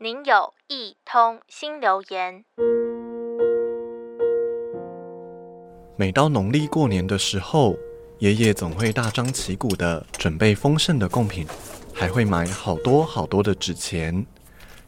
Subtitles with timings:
[0.00, 2.44] 您有一通新留言。
[5.96, 7.76] 每到农历过年的时候，
[8.20, 11.44] 爷爷总会大张旗鼓地准备丰盛的贡品，
[11.92, 14.24] 还会买好多好多的纸钱，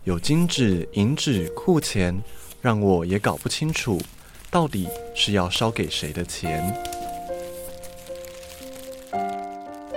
[0.04, 2.16] 有金纸、银纸、库钱，
[2.60, 4.00] 让我也搞不清楚
[4.48, 6.72] 到底是要烧给谁的钱。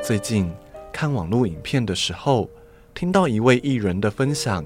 [0.01, 0.51] 最近
[0.91, 2.49] 看网络影片的时候，
[2.95, 4.65] 听到一位艺人的分享。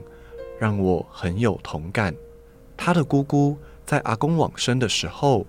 [0.59, 2.13] 让我很有同感。
[2.75, 5.45] 他的姑姑在阿公往生的时候，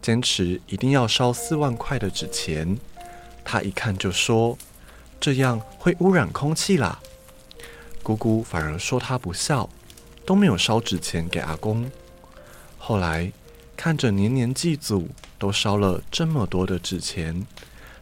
[0.00, 2.78] 坚持一定要烧四万块的纸钱。
[3.44, 4.56] 他一看就说
[5.18, 7.00] ：“这样会污染空气啦。”
[8.02, 9.68] 姑姑反而说他不孝，
[10.24, 11.90] 都没有烧纸钱给阿公。
[12.78, 13.32] 后来
[13.76, 17.46] 看着年年祭祖都烧了这么多的纸钱，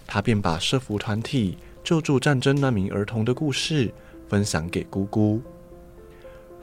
[0.07, 3.93] 他便把社福团体救助战争难民儿童的故事
[4.29, 5.41] 分享给姑姑。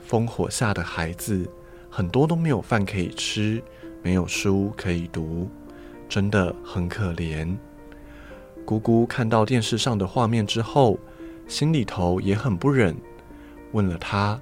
[0.08, 1.48] 烽火下的孩子，
[1.90, 3.62] 很多都没有饭可以吃，
[4.02, 5.48] 没有书可以读，
[6.08, 7.56] 真的很可怜。
[8.64, 10.98] 姑姑看到电视上的画面之后，
[11.46, 12.96] 心里头也很不忍，
[13.72, 14.40] 问了他：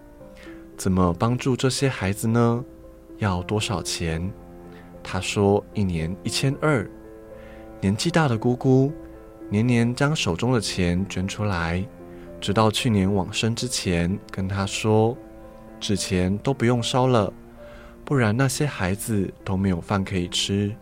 [0.76, 2.64] 怎么帮助这些孩子呢？
[3.18, 4.32] 要多少钱？
[5.02, 6.88] 他说一年一千二。
[7.80, 8.92] 年纪大的姑姑，
[9.48, 11.84] 年年将手中的钱捐出来，
[12.40, 15.16] 直到去年往生之前，跟他说。
[15.82, 17.32] 纸钱都不用烧了，
[18.04, 20.72] 不然那些孩子都没有饭可以吃。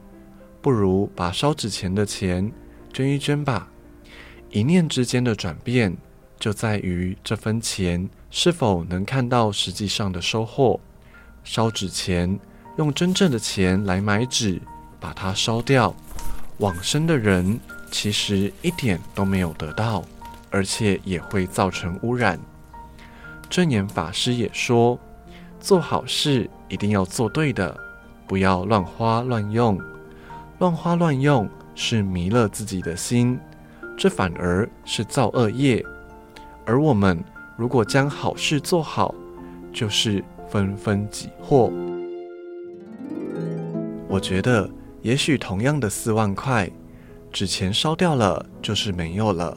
[0.61, 2.53] 不如把烧纸钱的钱
[2.93, 3.67] 捐一捐吧。
[4.51, 5.97] 一念之间的转变，
[6.39, 10.79] 就在于这分钱是否能看到实际上的收获。
[11.45, 12.39] 烧纸钱，
[12.77, 14.61] 用真正的钱来买纸，
[15.01, 15.97] 把它烧掉，
[16.59, 17.59] 往生的人
[17.91, 20.05] 其实一点都没有得到，
[20.51, 22.39] 而且也会造成污染。
[23.51, 24.97] 证严法师也说
[25.59, 27.77] ：“做好事一定要做对的，
[28.29, 29.77] 不要乱花乱用。
[30.61, 33.37] 乱花乱用是迷了自己的心，
[33.99, 35.85] 这反而是造恶业。
[36.65, 37.23] 而我们
[37.57, 39.13] 如果将好事做好，
[39.73, 41.73] 就是纷纷己祸。
[44.07, 44.71] 我觉得，
[45.03, 46.71] 也许同样的四万块
[47.33, 49.57] 纸钱烧掉了，就是没有了。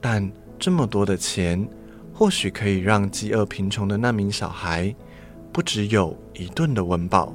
[0.00, 1.68] 但这么多的钱。”
[2.18, 4.92] 或许可以让饥饿贫穷的难民小孩
[5.52, 7.32] 不只有一顿的温饱。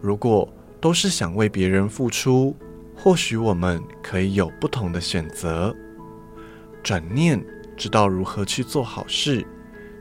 [0.00, 0.48] 如果
[0.80, 2.54] 都是想为别人付出，
[2.94, 5.74] 或许我们可以有不同的选择。
[6.80, 7.44] 转念
[7.76, 9.44] 知道如何去做好事，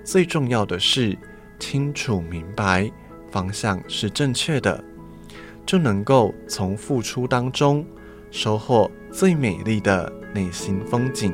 [0.03, 1.17] 最重要的是
[1.57, 2.91] 清楚明白
[3.31, 4.83] 方向是正确的，
[5.65, 7.83] 就能够从付出当中
[8.29, 11.33] 收获最美丽的内心风景。